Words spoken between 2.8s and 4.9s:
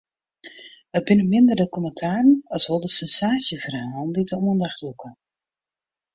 de sensaasjeferhalen dy't de oandacht